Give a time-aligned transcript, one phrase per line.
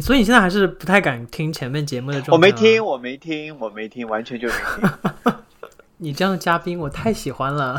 [0.00, 2.32] 所以你现在还是不太敢听前面节目的状态。
[2.32, 4.90] 我没听，我没听，我没听，完全就没听。
[5.98, 7.76] 你这样的嘉宾我太喜欢了，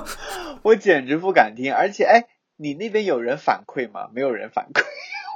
[0.62, 1.74] 我简直不敢听。
[1.74, 2.26] 而且，哎，
[2.56, 4.08] 你那边有人反馈吗？
[4.14, 4.82] 没有人反馈，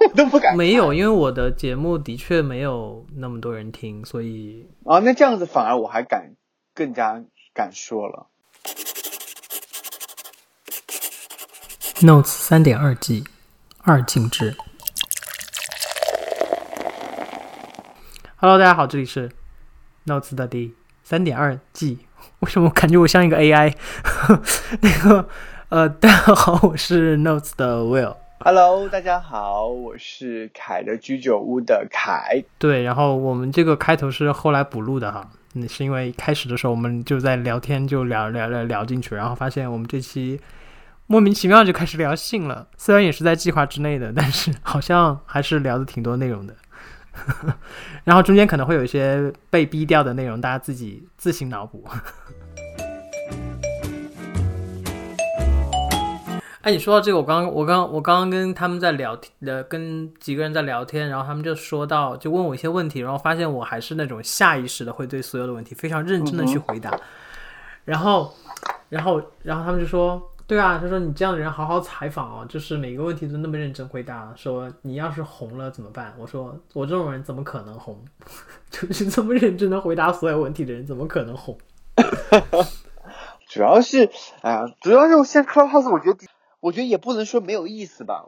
[0.09, 0.57] 我都不敢。
[0.57, 6.33] 没有，因为我的节目的确没有那么多人听，所以啊，那这样子反而我还敢
[6.75, 7.23] 更加
[7.53, 8.29] 敢说了。
[12.01, 13.25] Notes 三点二 G
[13.83, 14.57] 二进制。
[18.45, 19.31] Hello，大家好，这里是
[20.05, 22.01] Notes 的第三点二季。
[22.41, 23.75] 为什么感觉我像一个 AI？
[24.83, 25.27] 那个
[25.71, 28.15] 呃，大家好，我是 Notes 的 Will。
[28.41, 32.45] Hello，大家好，我是凯的居酒屋的凯。
[32.59, 40.39] 对，然后我们这个开头是后来补录的哈，那是因为开始的时候我们就在聊天，就聊聊聊聊进去，然后发现我们这期。
[41.07, 46.55] 莫名其妙就开始聊性了，虽然也是在计划之内的，但是好像还是聊的挺多内容的。
[48.05, 51.85] 然后中间可能会有一些被逼掉的内容，大家自己自行脑补。
[56.63, 66.99] 哎，你说到这个，我刚我刚我刚刚跟他们在聊天，呃，跟几个人在聊天，然后他们就说到，就问我一些问题，然后发现我还是那种下意识的会对所有的问题非常认真的去回答。
[67.85, 68.35] 然后，
[68.89, 70.31] 然后，然后他们就说。
[70.47, 74.31] 对啊，他说你这样的人好好采访哦，就是每个问题都那么认真回答。
[74.37, 76.15] 说你要是红了怎么办？
[76.19, 78.05] 我说我这种人怎么可能红？
[78.71, 81.57] 就是这么认真的回答所有问题的人怎么可能红？
[83.49, 84.11] 主要是，
[84.43, 86.27] 哎呀，主要是我现在 Clubhouse，我觉得，
[86.61, 88.27] 我觉得也不能说没有意思吧。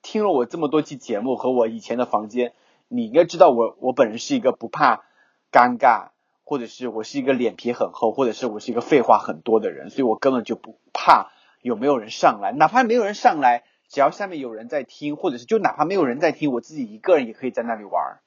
[0.00, 2.52] 听了我这么多期节目和我以前的房间，
[2.86, 5.02] 你应该知道我，我本人是一个不怕
[5.50, 6.10] 尴尬，
[6.44, 11.32] 或者是我是一个脸皮很厚，或者是我是一个废话很多的人，所以我根本就不怕。
[11.62, 12.52] 有没有人上来？
[12.52, 18.18] 哪怕没有人上来，只要下面有人在听，或者是就哪怕没有人在听，我自己一个人也可以在那里玩。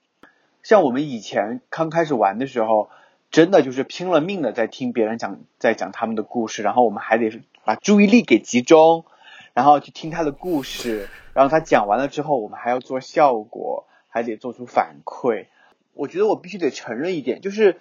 [0.64, 2.90] 像我们以前刚开始玩的时候，
[3.32, 9.06] 真的就是拼了命的在听别人讲，在讲他们的故事，然后我们还得把注意力给集中，
[9.54, 15.48] 然后去听他的故事，然后他讲完了之后，我们还要做效果，还得做出反馈。
[15.94, 17.80] 我觉得我必须得承认一点，就是，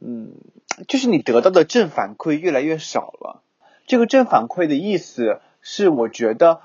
[0.00, 0.34] 嗯，
[0.88, 3.42] 就是你得到的正反馈越来越少了。
[3.90, 6.60] 这个正反馈的意思是，我觉得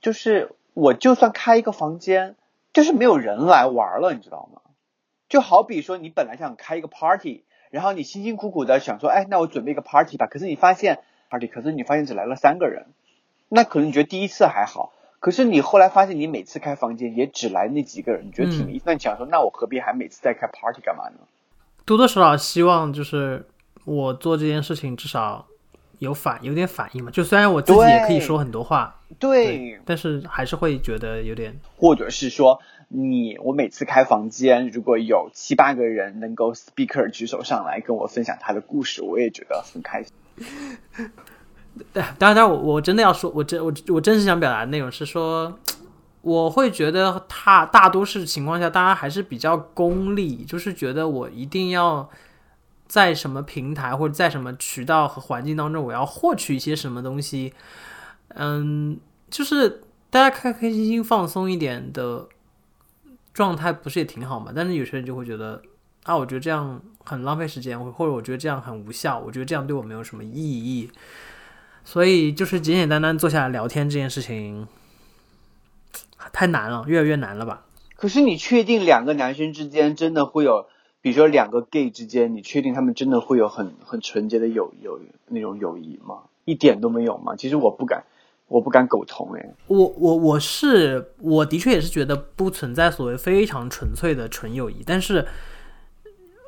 [0.00, 2.34] 就是我就算开一个房间，
[2.72, 4.60] 就是没有人来玩了，你知道吗？
[5.28, 10.26] 就好比说你本来想开一个 party，然后你辛辛苦苦的想说，哎，那我准备一个 party 吧。
[10.26, 10.98] 可是你发现
[11.30, 12.86] party，可是你发现只来了三个人，
[13.48, 18.82] 那可能你觉得第一次还好，可是你后来发现你每次开房间也只来那几个人，你觉得挺……
[18.84, 21.18] 那你想说，那我何必还每次再开 party 干嘛呢？
[21.84, 23.46] 多多少少希望就是
[23.84, 25.46] 我做这件事情至少。
[25.98, 27.10] 有反有点反应嘛？
[27.10, 40.12] 就虽然我自己也可以说很多话，对，但是还是会觉得有点，或者是说你我每次开房间，如果有七八个人能够 speaker 举手上来跟我分享他的故事，我也觉得很开心。
[41.92, 45.58] 对， 当然，当然，我我真的要说，我真我我真是想表达的内容是说，
[46.20, 52.08] 我会觉得他大多数情况下，大家还是比较功利，就是觉得我一定要。
[52.88, 57.52] 在什么平台或者在什么渠道和环境当中，我要获取一些什么东西？
[58.28, 58.98] 嗯，
[59.30, 62.28] 就是大家开开心心、放松一点的
[63.34, 64.52] 状态，不是也挺好嘛？
[64.54, 65.60] 但是有些人就会觉得
[66.04, 70.90] 啊，我觉得这样很浪费时间，或者我觉得这样很无效，我觉得这样对我没有什么意义。
[71.84, 74.66] 所以，就是简简单单坐下来聊天这件事情
[76.32, 77.64] 太难了，越来越难了吧？
[77.94, 80.66] 可是，你确定两个男生之间真的会有？
[81.06, 86.22] 比如说两个 gay 之间，你确定他们真的会有很很纯洁的友友那种友谊吗？
[86.44, 87.36] 一点都没有吗？
[87.36, 88.02] 其实我不敢，
[88.48, 89.54] 我不敢苟同哎。
[89.68, 95.24] 我我我是我的确也是觉得不存在所谓非常纯粹的纯友谊，但是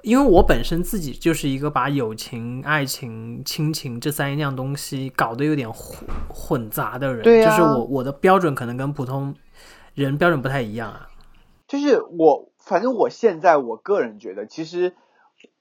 [0.03, 9.33] 因为我本身自己就是一个把友情、爱情、亲情这三样东西搞得有点混混杂的人，对就是我我的标准可能跟普通
[9.95, 11.09] 人标准不太一样啊。
[11.69, 12.48] 就是我。
[12.69, 14.95] 反正我现在我个人觉得，其实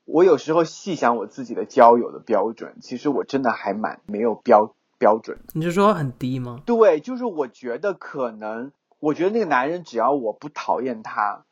[0.04, 5.40] 我有时候细想我自己的交友的标准，其实我真的还蛮没有标标准。
[5.54, 6.62] 你是说很低吗？
[6.66, 11.46] 对，就是我觉得可能，我觉得那个男人只要我不讨厌他，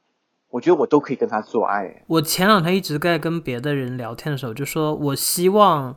[0.49, 2.03] 我觉得我都可以跟他做爱。
[2.07, 5.95] 我前两天一直在跟别的人聊天的时候，就说我希望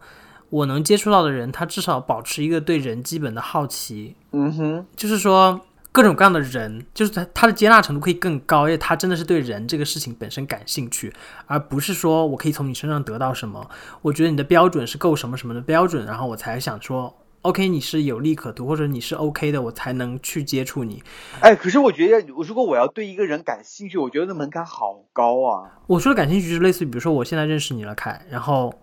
[0.50, 4.14] 我能接触到的人，他至少保持一个对人基本的好奇。
[4.30, 5.60] 嗯哼，就是说。
[5.90, 11.12] 各种各样的人，就是他他的接纳程度可以更高，因为他真的是对人这个事情本身感兴趣，
[11.46, 13.68] 而不是说我可以从你身上得到什么。
[14.02, 21.02] 我觉得你的标准是够什么什么的标准，然后我才想说 OK 你是有利可图，或者你是 OK 的，我才能去接触你。
[21.40, 25.78] 哎，可是我觉得，如果我要对一个人感兴趣，我觉得那门槛好高啊。
[25.86, 28.74] 我说的感兴趣是类似于，比如说我现在认识你了，凯，然后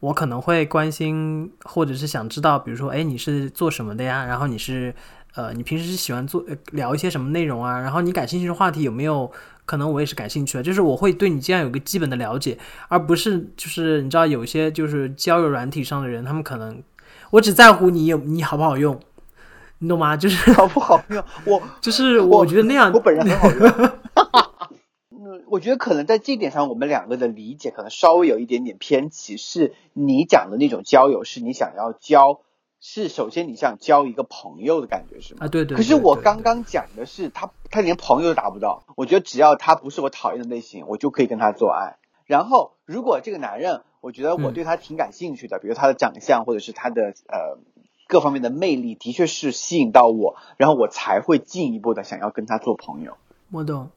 [0.00, 4.24] 我可能会关心，或者是想知道，比如说，哎，你是做什么的呀？
[4.24, 4.94] 然后你是，
[5.34, 7.80] 呃，你平时是喜欢做聊一些什么内容啊？
[7.80, 9.30] 然后你感兴趣的话题有没有？
[9.66, 12.58] 可能我也是感兴趣的，就是我会对你这样有个基本的了解，
[12.88, 16.82] 而不是就是你知道有些就是交友软体上的人，他们可能
[17.30, 19.00] 我只在乎你有你好不好用，
[19.78, 20.18] 你懂吗？
[20.18, 23.90] 就是 好不好用，我就是我觉得那样，我本人很好用。
[25.10, 29.38] 嗯，我觉得可能在这点上，我们两个的理解可能稍微有一点点偏歧。
[29.38, 32.40] 是你讲的那种交友，是你想要交。
[32.86, 35.46] 是，首先你想交一个朋友的感觉是吗？
[35.46, 35.74] 啊，对对。
[35.74, 38.84] 可是我刚刚讲的是他，他连朋友都达不到。
[38.94, 41.96] 我觉得只要他不是我讨厌的类型，我就可以跟他做爱。
[42.26, 47.58] 然后，如果这个男人，我觉得我对他挺感兴趣的，比如他的长相或者是他的呃
[48.06, 53.16] 各方面的魅力，的确是吸引到我，然后我才会进一步的想要跟他做朋友。
[53.50, 53.88] 我懂。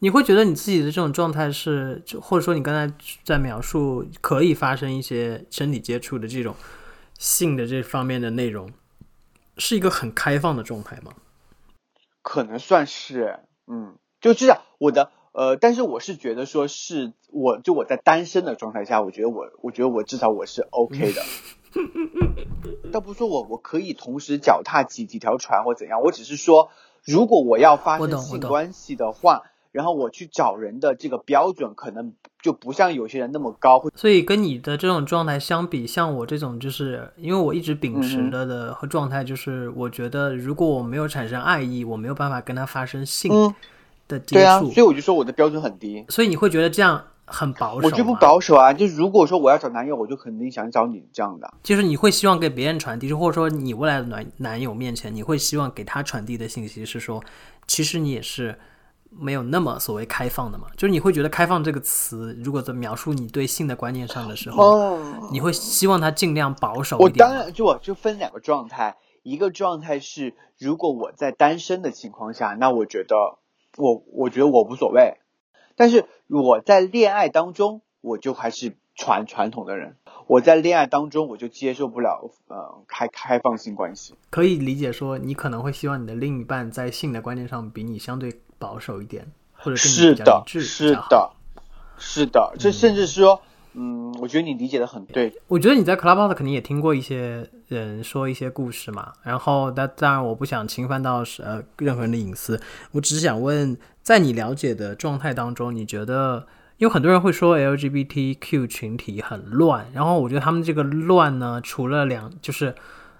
[0.00, 2.94] 你会觉得你自己的这种状态是，就或者说你刚才
[3.24, 6.54] 在描述可以发生一些身体接触的这种。
[7.18, 8.70] 性的这方面的内容
[9.58, 11.12] 是一个很开放的状态吗？
[12.22, 14.62] 可能算是，嗯，就这样。
[14.78, 21.22] 我的呃，但是我是觉得说是，我就我在单身的状态下，我觉得我，我觉得我至少我是 OK 的。
[22.90, 26.70] 倒不是说我我可以同时脚踏几几条船或怎样，我只是说，
[27.04, 29.42] 如果我要发生性关系的话。
[29.70, 32.12] 然后我去找人的这个标准可能
[32.42, 43.30] 就不像有些人那么高，所以跟你的这种状态相比，像我这种就是因为我一直秉持的的和状态就是，我觉得如果我没有产生爱意，我没有办法跟他发生性
[44.08, 44.34] 的接触。
[44.36, 46.04] 对啊，所以我就说我的标准很低。
[46.08, 47.86] 所以你会觉得这样很保守？
[47.86, 48.72] 我就不保守啊！
[48.72, 51.52] 就如果说我要找男友，我就肯定想找你这样的。
[51.62, 57.22] 就是你会希望给别人传递，或者说你未来的男男友面前，你会希望给他传递的信息是说，
[57.66, 58.58] 其实你也是。
[59.10, 64.98] 没有那么所谓开放的嘛，就是你会觉得“开放”这个词，如果在描述你对性的观念上的时候，
[65.32, 67.26] 你会希望它尽量保守一点。
[67.26, 73.16] 我当然就我就分两个状态，一个状态是如果我在单身的情况下，那我觉得
[73.76, 75.18] 我我觉得我无所谓，
[75.74, 79.96] 但是我在恋爱当中，我就还是传传统的人。
[80.26, 84.14] 我在恋爱当中，我就接受不了呃开开放性关系。
[84.28, 88.42] 可以理解说，你可能会希望你的另一半在性的观念上比你相对。
[88.58, 91.30] 保守一点，或者是的，是的，
[91.98, 93.40] 是的，这甚至是说，
[93.74, 95.32] 嗯，我觉得你理解的很对。
[95.46, 102.60] 我觉得你在 Clubhouse 肯定也听过一些人说一些故事嘛，然后，但当然我不想侵犯到呃任何人的隐私，
[102.92, 106.46] 我只是想问，在你了解的状态当中，你觉得，
[106.78, 112.74] 因为很多人会说 LGBTQ 群体很乱，然后我觉得他们这个乱呢，除了两就是，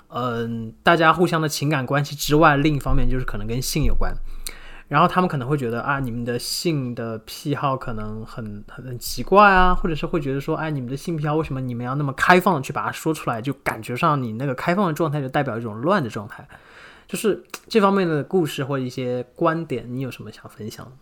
[0.08, 4.14] 嗯，大家互相的情感关系之外，另一方面就是可能跟性有关。
[4.88, 13.42] 然后他们可能会觉得啊，你们的性的癖好可能很很很奇怪啊，或者是会觉得说，哎，你们的性癖好为什么你们要那么开放的去把它说出来？
[13.42, 16.48] 就感觉上你那个开放的状态就代表一种乱的状态。
[17.06, 20.92] 就是这方面的故事或一些观点，你有什么想分享的？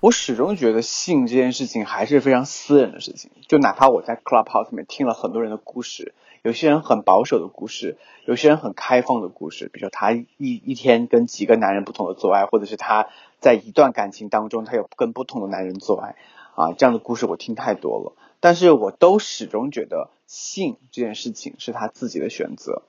[0.00, 3.30] 我始终觉得性这件事情还是非常私人的事情。
[3.48, 6.14] 就哪怕我在 Clubhouse 里面听了很多人的故事。
[6.46, 13.08] 有些人很保守的故事，有些人很开放的故事，比如说他一一天跟几个男人不同的做爱，或者是他
[13.40, 16.14] 在一段感情当中他有跟不同的男人做爱，
[16.54, 18.12] 啊，这样的故事我听太多了。
[18.38, 22.82] 但是我都始终觉得性这件事情是他自己的选择。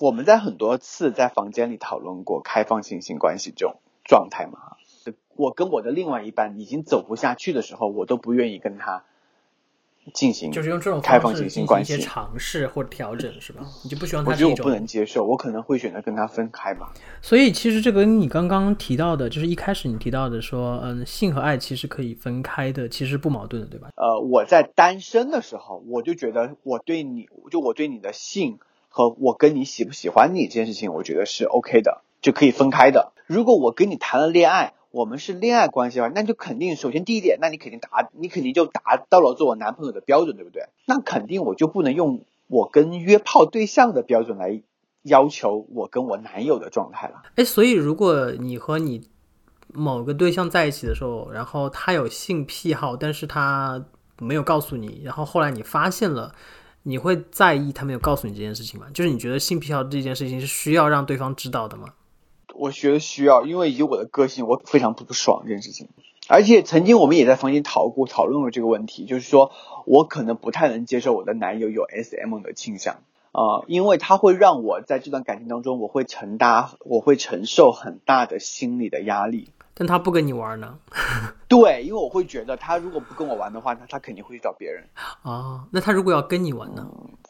[0.00, 4.58] 我们在很多次在房间里讨论过开放性性关系这种状态嘛，
[5.36, 9.04] 我跟我的另外一半已经走不下去的时候，我都不愿意跟他。
[10.14, 13.62] 进行就是用这种开放性性关系，一些尝试或者调整是吧？
[13.82, 16.92] 你就不希望他我觉得我不能接受，我可能会选择跟他分开吧。
[17.22, 23.88] 所以其实这个你刚刚提到的，就是一开始你提到的说，嗯，性和爱其实可以分开的，其实不矛盾的，对吧？
[23.96, 33.12] 呃，我在单身的时候，我就觉得我对你就我对你的性和我跟你喜不喜欢你这件事情，我觉得是 OK 的，就可以分开的。
[33.26, 40.62] 如果我跟你谈了恋爱，我们是恋爱关系吧，那就肯定首先第一点，那你肯定达，你肯定就达到了做我男朋友的标准，对不对？
[40.86, 44.62] 那肯定我就不能用我跟约炮对象的标准来
[45.02, 47.22] 要求我跟我男友的状态了。
[47.36, 49.08] 哎，所以如果你和你
[49.74, 53.84] 某个对象在一起的时候，然后他有性癖好，但是他
[54.18, 56.34] 没有告诉你，然后后来你发现了，
[56.84, 58.86] 你会在意他没有告诉你这件事情吗？
[58.94, 61.88] 就是你觉得性癖好这件事情是需要让对方知道的吗？
[62.58, 65.88] 我觉得需要，因为以我的个性，我非常不爽这件事情。
[66.28, 69.50] 而且曾经我们也在房间讨过讨论过这个问题，就是说
[69.86, 72.96] 我可能不太能接受我的男友有 S M 的倾向
[73.32, 79.52] 呃，因为他会让我在这段感情当中，我会承担，我会承受很大的心理的压力。
[79.74, 80.78] 但他不跟你玩呢？
[81.46, 84.84] 对，因为我会觉得他如果不跟我玩的话，那他肯定会去找别人。
[85.22, 86.88] 啊，那他如果要跟你玩呢？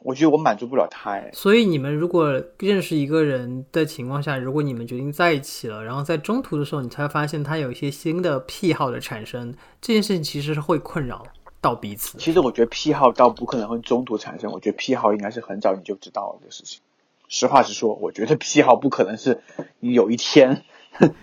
[0.08, 1.30] 我觉得我满足不了他哎。
[1.32, 11.22] 所以你们如果认识一个人的情况下，如果你们决定在一起了，然后在中途的时候，你才发现他有一些新的癖好的产生，这件事情其实是会困扰
[11.60, 12.16] 到彼此。
[12.18, 16.80] 其实我觉得癖好倒不可能会中途产生，我觉得癖好应该是很早你就知道了的事情。
[17.28, 19.42] 实话实说，我觉得癖好不可能是
[19.80, 20.64] 你有一天。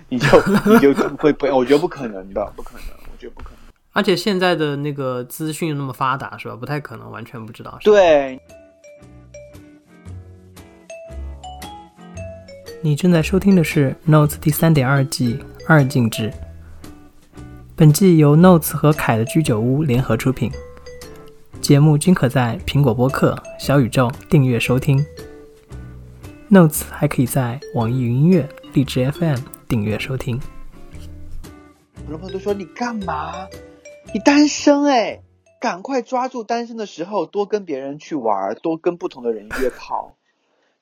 [0.07, 0.27] 你就
[0.71, 1.47] 你就会不？
[1.47, 3.59] 我觉得不可能的，不可能，我觉得不可能。
[3.91, 6.55] 而且现在的那个资讯那么发达，是吧？
[6.55, 7.77] 不太可能完全不知道。
[7.81, 8.39] 对。
[12.85, 16.31] 你正在收听的是《Notes》第三点二季二进制。
[17.75, 20.51] 本季由 Notes 和凯的居酒屋联合出品，
[21.59, 25.03] 节目均可在苹果播客、小宇宙订阅收听。
[26.51, 29.39] Notes 还可以在网易云音乐、荔枝 FM。
[29.67, 30.39] 订阅收听。
[31.95, 33.47] 很多朋友都说你干嘛？
[34.13, 35.23] 你单身哎，
[35.59, 40.15] 赶快抓住单身的时候，多跟别人去玩，多跟不同的人约炮，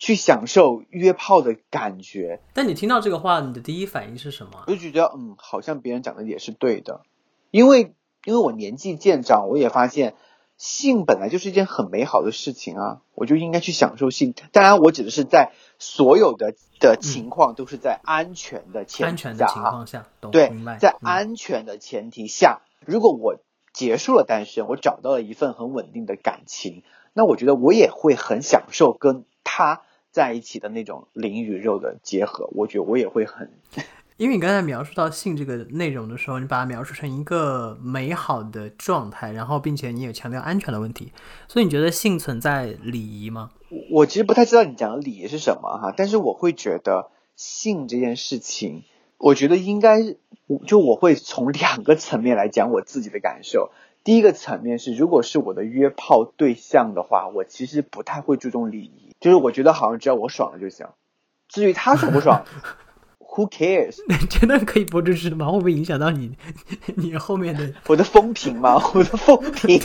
[0.04, 2.42] 去享受约炮的感觉。
[2.54, 4.66] 但你听到这个话，你的第一反应是什么？
[4.68, 7.04] 我就觉得，嗯，好像别人讲的也是对的，
[7.52, 7.94] 因为
[8.26, 10.16] 因为我年纪渐长，我也发现。
[10.56, 14.36] 性本来就是一件很美好的事情啊，我就应该去享受性。
[14.52, 19.84] 当然，我指的是在所有的的情况都是在安全的前提下哈。
[20.32, 23.40] 对，在安全的前提下，如果我
[23.74, 26.84] 结束了单身，我找到了一份很稳定的感情，
[27.14, 29.82] 那我觉得我也会很享受跟他
[30.14, 32.48] 在一起的那种灵与肉的结合。
[32.54, 33.52] 我觉得我也会很。
[34.18, 41.12] 因为你刚才描述到性这个内容的时候，你把它描述成一个美好的状态，然后并且你也强调安全的问题，
[41.48, 43.50] 所以你觉得性存在礼仪吗？
[43.92, 48.84] 我其实不太知道你讲的礼仪是什么哈，但是我会觉得性这件事情，
[49.18, 50.00] 我觉得应该
[50.68, 53.72] 就我会从两个层面来讲我自己的感受。
[54.04, 60.86] 第一个层面是，如果是我的约炮对象的话，我其实不太会注重礼仪，就是我觉得好像只要我爽了就行，
[61.48, 62.46] 至于他爽不爽。
[63.34, 63.96] Who cares？
[64.30, 65.50] 真的可以播出去吗？
[65.50, 66.38] 会不会影响到你
[66.98, 68.76] 你后面的 我的风评吗？
[68.94, 69.80] 我的风评？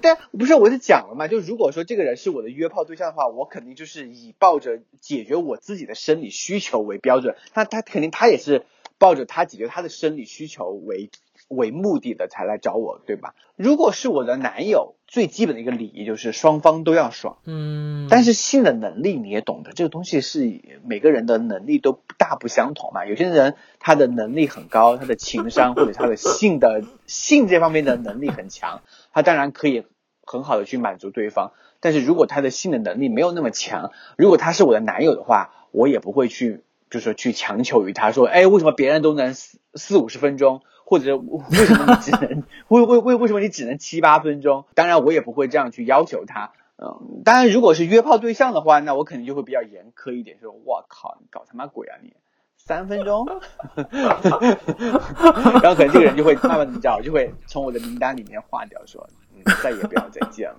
[0.00, 7.36] 但不是，我就讲了嘛，就如果说这个人是我的约炮对象的话，我肯定就是以抱着解决我自己的生理需求为标准。
[7.52, 8.64] 那他肯定他也是
[8.96, 11.10] 抱着他解决他的生理需求为。
[11.48, 13.34] 为目的的才来找我，对吧？
[13.56, 17.38] 如果是我的男友，最基本的一个礼仪就是双方都要爽。
[17.44, 23.06] 嗯，但是性的能力你也懂得，这个东西是每个人的能力都大不相同嘛。
[23.06, 29.84] 有些人他的能力很高，他的情商 或者他的性的性这方面的能力很强，他当然可以
[30.22, 31.52] 很好的去满足对方。
[31.80, 40.62] 但是如果他的性的能力没有那么强，如果他是我的男友的话，我也不会去就是去强求于他说，哎，为什么别人都能四四五十分钟？
[40.84, 44.64] 或者为什么你只能为为为为什么你只能七八分钟？
[44.74, 46.52] 当然我也不会这样去要求他。
[46.78, 52.14] 嗯，当然如果是约炮对象的话，那我肯定就会比较严苛一点，说我靠，你搞他妈鬼啊你，
[52.56, 53.26] 三分钟，
[53.92, 60.56] 然后可能这个人就会慢慢的知道，就会从我的名单里面划掉，说嗯再也不要再见了。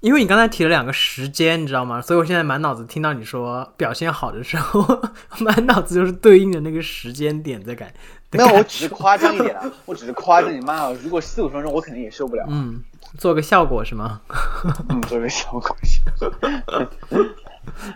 [0.00, 2.00] 因为你刚才提了两个时间，你知道吗？
[2.00, 4.82] 所以我现在满脑子听到你说表现好的时候，
[5.40, 7.92] 满脑子就是对应的那个时间点在改。
[8.32, 10.52] 没有，我只是夸张一点啊，我只是夸张。
[10.52, 12.44] 你妈，如果四五分钟，我肯定也受不了。
[12.48, 12.82] 嗯，
[13.16, 14.20] 做个效果是吗？
[14.90, 15.76] 嗯，做个效果。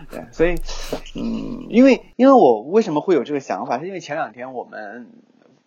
[0.09, 0.55] 对，所以，
[1.15, 5.07] 嗯，因为因为我为什么会有这个想法，是因为前两天我们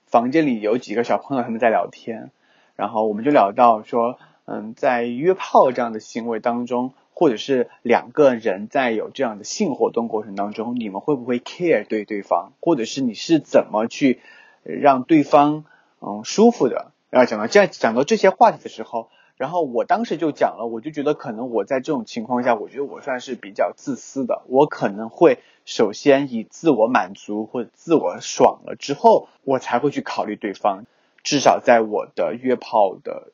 [0.07, 2.31] 房间里有几个小朋友他们在聊天，
[2.75, 6.93] 然后我们就聊到说，嗯，在约炮这样的行为当中。
[7.17, 14.19] 或者是两个人在有这样的性活动过程当中，你们会不会 care 对对方，或者是你是怎么去
[14.65, 15.65] 让对方
[16.01, 16.91] 嗯舒服的？
[17.11, 30.83] 然后讲到这样讲到这些话题的时候，然后我当时就讲了，我就觉得可能我在这种情况下，我觉得我算是比较自私的，我可能会首先以自我满足或者自我爽了之后，我才会去考虑对方，
[31.23, 33.31] 至少在我的约炮的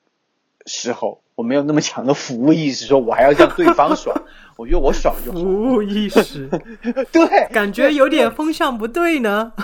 [0.67, 1.23] 时候。
[1.37, 4.14] 我没有那么强的服务意识，说我还要让对方爽，
[4.59, 5.38] 我觉得我爽就好。
[5.38, 6.47] 服务意识，
[7.11, 9.55] 对，感觉有点风向不对呢。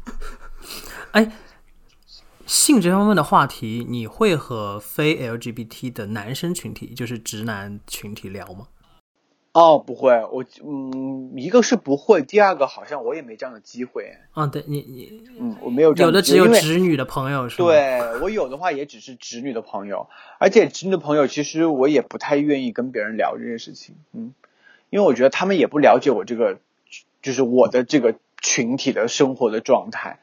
[1.12, 1.32] 哎，
[2.44, 8.66] 性这方面的话题，你会和非 LGBT 的男生群体，就是直男群体聊吗？
[9.56, 14.12] 哦，不会，我嗯，一个是不会，第二个好像我也没这样的机会。
[14.32, 24.34] 啊，对你你嗯，我没有这样有的只有因为直女的朋友对我有的话也只是直女的朋友，而且直女的朋友其实我也不太愿意跟别人聊这件事情，嗯，
[24.90, 26.58] 因为我觉得他们也不了解我这个，
[27.22, 30.18] 就是我的这个群体的生活的状态，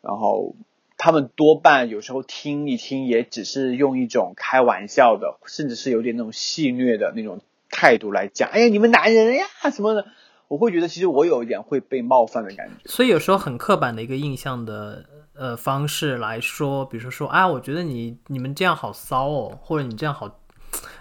[0.00, 0.56] 然后
[0.96, 7.40] 他们多半有时候听一听，也只是用一种开玩笑的，甚至是有点那种戏谑的那种
[7.78, 10.04] 态度来讲，哎呀，你们男人呀什么的，
[10.48, 12.74] 我会觉得其实我有一点会被冒犯的感觉。
[12.86, 15.04] 所以有时候很刻板的一个印象的
[15.36, 20.28] 呃方式来说，比如说说啊，我觉得你你们这样好骚哦，或者你这样好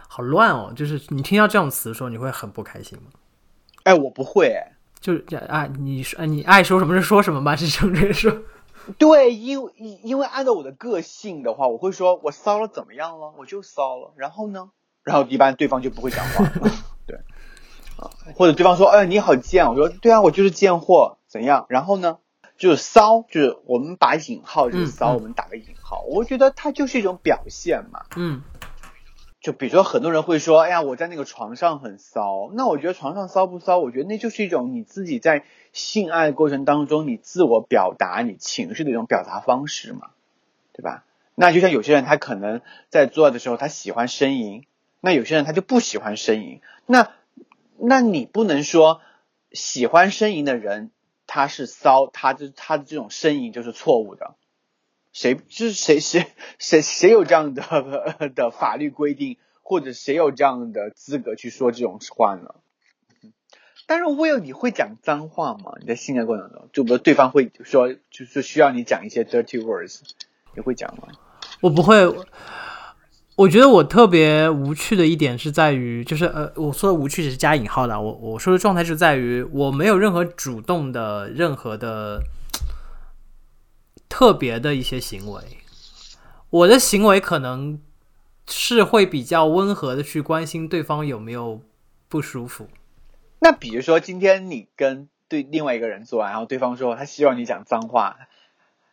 [0.08, 3.10] 好乱哦，就是你听到这种词的时候，你会很不开心吗？
[3.84, 4.74] 哎，我不会、哎。
[5.00, 8.32] 就是啊，你说你爱说什么就说什么吧，是这么着说。
[8.98, 14.72] 对，因因因为按照我的个性的话，我会说我骚了怎么样了，我就骚了，然后呢，
[15.08, 16.46] 然后一般对方就不会讲话，
[17.08, 17.16] 对，
[17.96, 21.66] 啊，或者对方说，哎，你好贱，我说对啊，我就是贱货，怎样？
[21.70, 22.18] 然后呢，
[22.58, 28.04] 就是骚，就是我们把引号就是骚，我们打个引号，我觉得它就是一种表现嘛。
[28.18, 28.42] 嗯，
[29.40, 33.78] 就比如说，很多人会说：“哎呀，我在那个床上很骚。”那我觉得床上骚不骚？
[33.78, 40.10] 我觉得那就是一种你自己在性爱过程当中你自我表达你情绪的一种表达方式嘛，
[40.74, 41.06] 对吧？
[41.40, 44.66] 那就像有些人他可能在做爱的时候他喜欢呻吟，
[45.08, 46.60] 那有些人他就不喜欢呻吟。
[46.86, 47.14] 那
[47.78, 49.00] 那你不能说
[49.54, 50.92] 喜欢呻吟的人
[51.28, 54.36] 他是骚，他就他的这种呻吟就是错误的。
[55.14, 56.28] 谁就是谁谁
[56.60, 57.64] 谁谁有这样的
[58.36, 62.56] 的法律规定，或者谁有这样的资格去说这种话呢？
[63.86, 65.76] 但是 Will，你会讲脏话吗？
[65.80, 70.02] 你在性爱过程中，就比如对方会说，就是需要你讲一些 dirty words，
[70.54, 71.08] 你会讲吗？
[71.62, 71.96] 我不会。
[73.38, 82.24] 我觉得我特别无趣的一点是在于，就是呃，我说的无趣只是加引号的，我我说的状态是在于我没有任何主动的任何的
[84.10, 85.44] 特别的一些行为，
[86.50, 87.80] 我的行为可能
[88.48, 91.62] 是会比较温和的去关心对方有没有
[92.08, 92.68] 不舒服。
[93.38, 98.18] 那比如说今天你跟对另外一个人做爱，然后对方说他希望你讲脏话，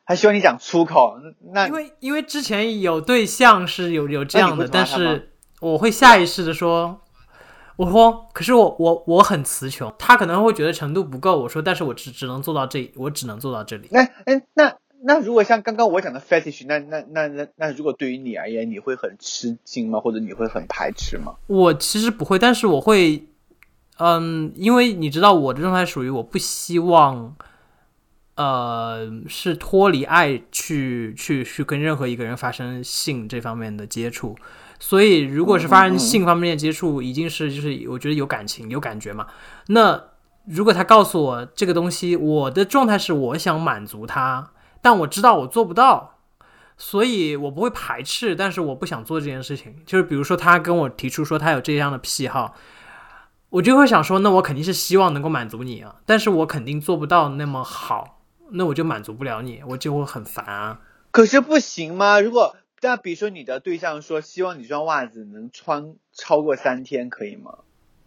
[0.06, 1.16] 他希望你讲粗口，
[1.52, 7.00] 那因为因为之前有对象是有有这样的，但是我会下意识的说，
[7.76, 13.88] 我说，可是我我我很词穷，他可能会觉得程度不够，我说，但是我只只能做到这，我只能做到这里。
[13.90, 14.74] 那哎那
[15.06, 20.00] 那如果像刚刚我讲的 fetish，那那那那那如果对于你而言，你会很吃惊吗？
[20.00, 21.34] 或者你会很排斥吗？
[21.46, 23.26] 我其实不会，但是我会，
[23.98, 27.34] 嗯，因为你知道我的状态属于我不希望，
[28.36, 34.36] 呃，是脱离爱去去去跟任何一个人发生性这方面的接触，
[34.80, 39.26] 所以如果是发生性方面的接触，一定是就是我觉得有感情有感觉嘛。
[39.68, 40.02] 那
[40.46, 44.50] 如果他告诉我这个东西，我的状态是我想满足他，
[44.82, 46.18] 但我知道我做不到，
[46.76, 49.76] 所以我不会排斥，但是我不想做这件事情。
[49.86, 52.54] 就是比如说他跟我提出说他有这样的癖好，
[53.50, 60.80] 我就会想说，那我肯定是希望能够满足你啊，但是我肯定做不到那么好，那我就满足不了你，我就会很烦啊。
[61.10, 62.20] 可是不行吗？
[62.20, 67.58] 如果那比如说你的对象说希望你这双袜子能穿超过三天，可以吗？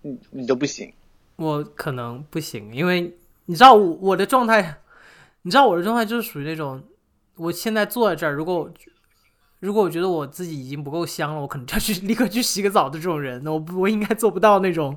[0.02, 0.94] 你你都不行。
[1.38, 4.78] 我可能不行，因为你知道我我的状态，
[5.42, 6.84] 你知道我的状态就是属于那种，
[7.36, 8.70] 我现在坐在这儿，如果
[9.60, 14.96] 如果我觉得我自己已经不够香了，我可能就要去 立刻去洗个澡的这种人，我不我应该做不到那种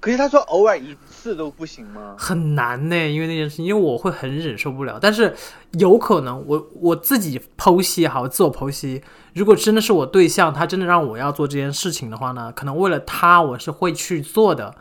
[0.00, 2.14] 可是他说偶尔一次都不行吗？
[2.18, 4.98] 很难呢，因为那件事情，因为我会很忍受不了。
[4.98, 5.36] 但是
[5.72, 9.02] 有可能我我自己剖析好，自我剖析，
[9.34, 14.76] 如果真的是我对象，他真的让我要做这件事情的话呢，可能为了他我是会去做的，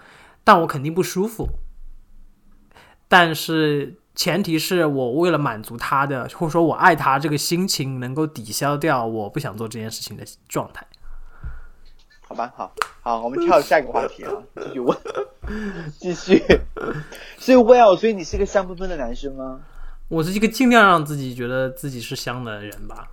[0.46, 1.50] 但我肯定不舒服。
[3.10, 10.86] 但是前提是我为了满足他的，或者说我爱他这个心情，能够抵消掉我不想做这件事情的状态。
[12.28, 14.98] 好吧，好好，我们跳下一个话题啊，继续问，
[15.98, 16.44] 继续。
[17.38, 19.62] 所以 Well，所以你是个香喷喷的男生吗？
[20.10, 23.08] 我是一个尽量让自己觉得自己是香的人吧。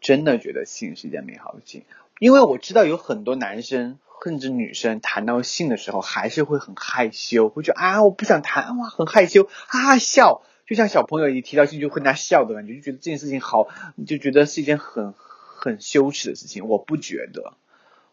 [0.00, 1.82] 真的觉得性是一件美好的事情，
[2.20, 13.68] 因为我知道有很多男生甚至女生谈到性的时候还是会很害羞，会觉得啊我不想谈，哇很害羞，哈哈笑，就像小朋友一提到性就会那笑的感觉，就觉得这件事情好，
[14.06, 16.66] 就觉得是一件很很羞耻的事情。
[16.66, 17.52] 我不觉得，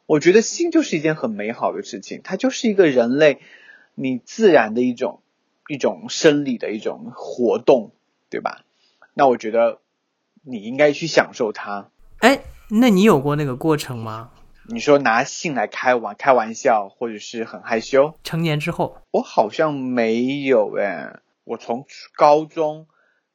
[0.06, 3.39] 我觉得性就是一件很美好的事情，它就是一个人类
[3.95, 5.21] 你自然的一种
[5.69, 7.93] 一种生理的一种活动，
[8.30, 8.65] 对吧？
[9.13, 9.80] 那我觉得
[10.43, 11.89] 你应该去享受它。
[12.17, 14.32] 哎，那你有过那个过程吗？
[14.67, 18.13] 你说拿性来开玩开玩笑，或者是很害羞？
[18.24, 22.88] 成年之后，我好像没有诶，我从高中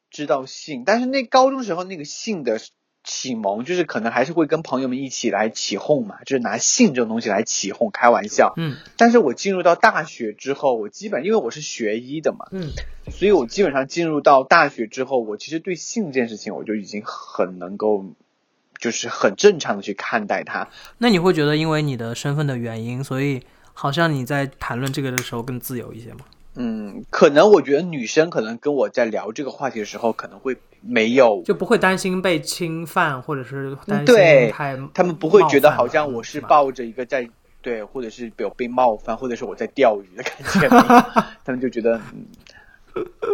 [0.09, 2.59] 知道性，但是那高中时候那个性的
[3.03, 8.53] 启蒙，就是可能还是会跟朋友们一起来起哄嘛，就是拿性这种东西来起哄开玩笑。
[8.57, 12.71] 嗯但是我进入到大学之后，我基本因为我是学医的嘛，嗯，
[13.11, 18.03] 所以我基本上进入到大学之后，我其实对性这件事情，我就已经很能够，
[18.79, 20.67] 就是很正常的去看待它。
[20.97, 23.41] 那你会觉得因为你的身份的原因，所以
[23.73, 26.19] 好像你在谈论这个的时候更自由一些吗？
[26.59, 37.29] 嗯，可能我觉得女生可能跟我在聊这个话题的时候，可能会没有，就不会担心被侵犯，或者是担心对太他们不会觉得好像我是抱着一个在
[37.61, 40.67] 对，或者是有被冒犯，或者是我在钓鱼的感觉，
[41.45, 42.25] 他们就觉得，嗯，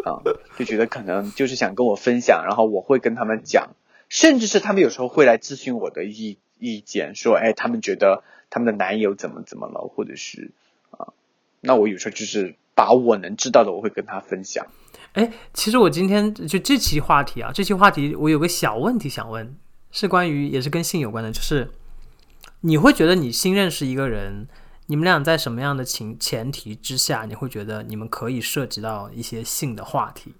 [0.03, 0.19] 啊，
[0.57, 3.69] 就觉得可能就是想跟我分享，然后我会跟他们讲，
[4.13, 10.51] 甚至是他们有时候会来咨询我的意意见，说，哎，他们觉得他们的男友怎么怎么了，或者是
[10.91, 11.11] 啊，
[11.61, 14.67] 那我有时候就是把我能知道的，我会跟他分享。
[15.13, 19.57] 哎，其实我今天就这期话题啊，这期话题我有个小问题想问，
[19.89, 21.71] 是关于也是跟性有关的，就是
[22.61, 24.47] 你会觉得你新认识一个人，
[24.85, 30.35] 你们俩在什么样的情前提之下，你会觉得你们可以涉及到一些性的话题，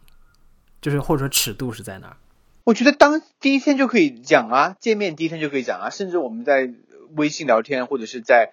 [0.80, 2.18] 就是或者说尺度是在哪儿？
[2.64, 6.72] 我觉得当第一天就可以讲啊，见面第一天就可以讲啊，甚至我们在
[7.16, 8.52] 微信聊天或者是在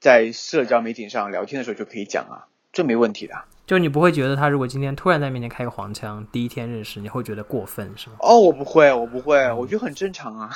[0.00, 3.34] 在社交媒体上聊天的时候就可以讲啊，这没问题的。
[3.66, 8.16] 就你不会觉得他如果今天突然在面前开个黄腔，第一天认识，你会觉得过分是吗？
[8.20, 10.50] 哦，我不会，我不会，我觉得很正常啊。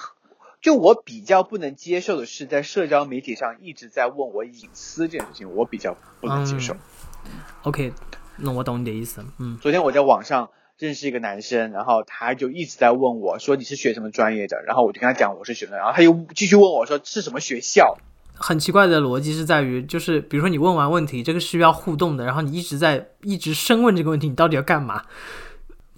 [0.61, 6.75] 就我比较不能接受的是，在社交媒体上一直在问我隐私这件事情，我比较不能接受。
[7.63, 7.93] OK，
[8.37, 9.25] 那我懂你的意思。
[9.39, 17.99] 嗯，昨天我在网上认识一个男生，然后他就一直在问我说你是学什么专业的，然后我就跟他讲我是学的，然后他又继续问我说是什么学校。
[18.35, 25.05] 很奇怪的逻辑是在于，就是比如说你问完问题，这个是需要互动的，然后你一直在一直深问这个问题，你到底要干嘛？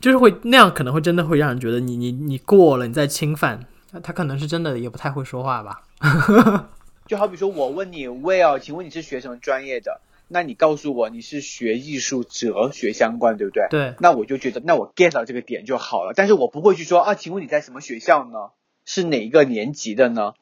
[0.00, 3.60] 就是会那样，可能会真的会让人觉得你你你过了，你在侵犯。
[4.02, 5.82] 他可能是真的也不太会说话吧。
[7.06, 10.00] 就好比说我问你 Will，请问你是学什么专业的？
[10.32, 13.66] 那你告诉我你是学艺术哲学相关，对不对？
[13.68, 16.12] 对，那我就觉得，那我 get 到这个点就好了。
[16.14, 18.50] 但是我不会去说啊，请问你在什么学校呢？
[18.86, 20.34] 是哪一个年级的呢？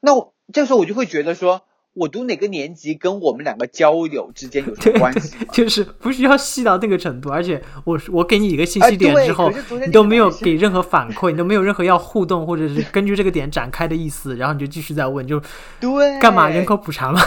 [0.00, 1.62] 那我这时候我就会觉得说，
[1.94, 5.36] 我读哪个年级跟我们两个交流之间有什么关系？
[5.52, 9.50] 就是不需要细到那个程度，而且我我给你一个信啊息点之后，
[9.86, 15.40] 你都没有给任何反馈，你都没有任何要互动或者是根据这个点展开的意思，然后你就继续在问，就
[15.80, 17.20] 对，干嘛人口普查吗？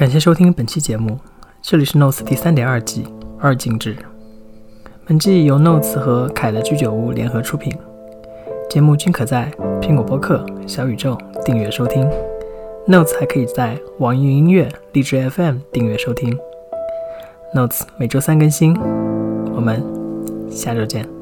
[0.00, 1.18] 感谢收听本期节目，
[1.60, 3.04] 这里是 Notes 第三点二季
[3.38, 3.94] 二进制。
[5.04, 7.70] 本季由 Notes 和凯的居酒屋联合出品，
[8.70, 12.10] 节目均可在苹果播客、小宇宙订阅收听。
[12.88, 16.34] Notes 还可以在网易云音乐、荔枝 FM 订阅收听。
[17.54, 18.74] Notes 每周三更新，
[19.54, 19.84] 我们
[20.50, 21.19] 下周见。